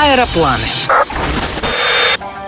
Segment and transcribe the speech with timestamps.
[0.00, 1.03] Аэропланы.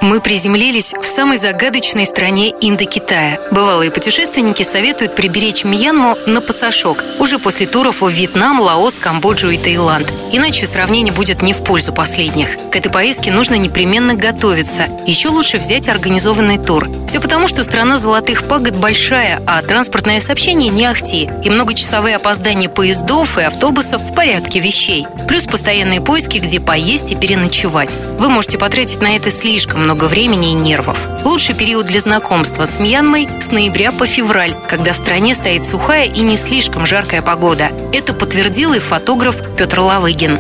[0.07, 3.41] Мы приземлились в самой загадочной стране Индокитая.
[3.51, 9.59] Бывалые путешественники советуют приберечь Мьянму на пасашок уже после туров в Вьетнам, Лаос, Камбоджу и
[9.59, 10.07] Таиланд.
[10.30, 12.50] Иначе сравнение будет не в пользу последних.
[12.71, 14.87] К этой поездке нужно непременно готовиться.
[15.07, 16.88] Еще лучше взять организованный тур.
[17.09, 21.29] Все потому, что страна золотых пагод большая, а транспортное сообщение не ахти.
[21.43, 25.04] И многочасовые опоздания поездов и автобусов в порядке вещей.
[25.27, 27.96] Плюс постоянные поиски, где поесть и переночевать.
[28.21, 31.09] Вы можете потратить на это слишком много много времени и нервов.
[31.25, 36.05] Лучший период для знакомства с Мьянмой с ноября по февраль, когда в стране стоит сухая
[36.05, 37.70] и не слишком жаркая погода.
[37.95, 40.39] Это подтвердил и фотограф Петр Лавыгин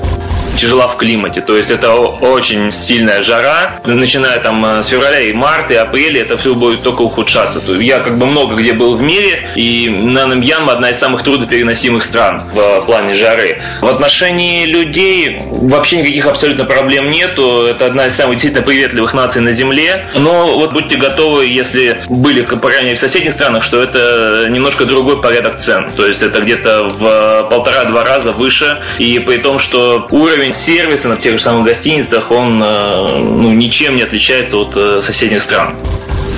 [0.56, 1.40] тяжела в климате.
[1.40, 3.80] То есть это очень сильная жара.
[3.84, 7.60] Начиная там э, с февраля и марта, и апреля это все будет только ухудшаться.
[7.60, 12.04] То я как бы много где был в мире, и Мьянма одна из самых труднопереносимых
[12.04, 13.60] стран в плане жары.
[13.80, 17.66] В отношении людей вообще никаких абсолютно проблем нету.
[17.66, 20.00] Это одна из самых действительно приветливых наций на Земле.
[20.14, 25.58] Но вот будьте готовы, если были, мере, в соседних странах, что это немножко другой порядок
[25.58, 25.90] цен.
[25.96, 28.78] То есть это где-то в полтора-два раза выше.
[28.98, 33.96] И при том, что уровень сервиса на тех же самых гостиницах, он э, ну, ничем
[33.96, 35.74] не отличается от э, соседних стран.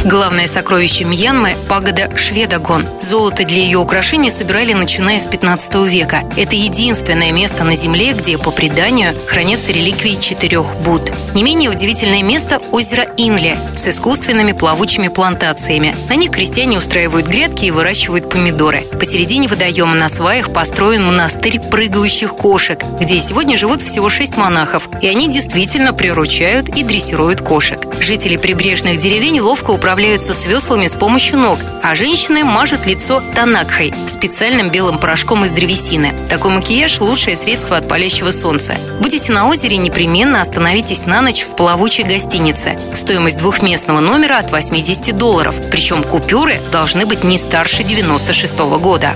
[0.04, 2.86] Главное сокровище Мьянмы– пагода Шведогон.
[3.02, 6.22] Золото для ее украшения собирали начиная с 15 века.
[6.36, 11.12] Это единственное место на Земле, где, по преданию, хранятся реликвии четырех Будд.
[11.34, 15.96] Не менее удивительное место– озеро Инли с искусственными плавучими плантациями.
[16.08, 18.82] На них крестьяне устраивают грядки и выращивают помидоры.
[19.00, 25.08] Посередине водоема на сваях построен монастырь прыгающих кошек, где сегодня живут всего шесть монахов, и
[25.08, 27.80] они действительно приручают и дрессируют кошек.
[28.00, 33.22] Жители прибрежных деревень ловко управляют справляются с веслами с помощью ног, а женщины мажут лицо
[33.34, 36.14] танакхой– специальным белым порошком из древесины.
[36.30, 38.76] Такой макияж– лучшее средство от палящего солнца.
[39.00, 42.78] Будете на озере, непременно остановитесь на ночь в плавучей гостинице.
[42.94, 45.56] Стоимость двухместного номера от 80 долларов.
[45.70, 49.14] Причем купюры должны быть не старше 96 -го года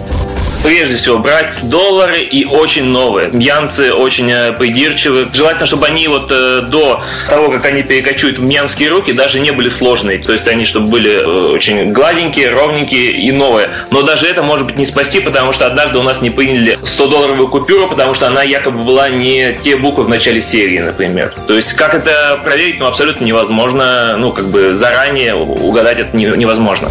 [0.63, 3.31] прежде всего брать доллары и очень новые.
[3.33, 5.29] Мьянцы очень э, придирчивы.
[5.33, 8.43] Желательно, чтобы они вот э, до того, как они перекочуют в
[8.73, 10.19] мьянские руки, даже не были сложные.
[10.19, 13.69] То есть они, чтобы были э, очень гладенькие, ровненькие и новые.
[13.91, 17.49] Но даже это может быть не спасти, потому что однажды у нас не приняли 100-долларовую
[17.49, 21.35] купюру, потому что она якобы была не те буквы в начале серии, например.
[21.47, 24.17] То есть как это проверить, ну, абсолютно невозможно.
[24.17, 26.89] Ну, как бы заранее угадать это невозможно.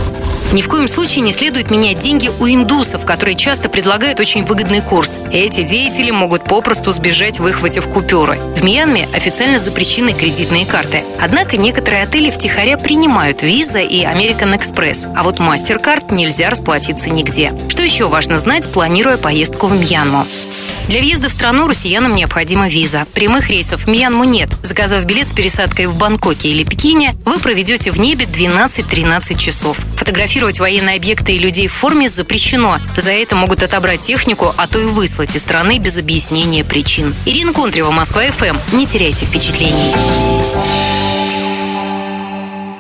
[0.53, 4.81] Ни в коем случае не следует менять деньги у индусов, которые часто предлагают очень выгодный
[4.81, 5.21] курс.
[5.31, 8.37] Эти деятели могут попросту сбежать, выхватив купюры.
[8.57, 11.05] В Мьянме официально запрещены кредитные карты.
[11.21, 17.53] Однако некоторые отели втихаря принимают Visa и American Express, а вот MasterCard нельзя расплатиться нигде.
[17.69, 20.27] Что еще важно знать, планируя поездку в Мьянму?
[20.87, 23.05] Для въезда в страну россиянам необходима виза.
[23.13, 24.49] Прямых рейсов в Мьянму нет.
[24.63, 29.77] Заказав билет с пересадкой в Бангкоке или Пекине, вы проведете в небе 12-13 часов.
[30.41, 32.79] Фотографировать военные объекты и людей в форме запрещено.
[32.97, 37.13] За это могут отобрать технику, а то и выслать из страны без объяснения причин.
[37.27, 38.57] Ирина Контрева, Москва ФМ.
[38.75, 39.93] Не теряйте впечатлений.